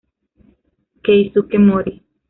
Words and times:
Keisuke 1.03 1.57
Mori 1.67 1.93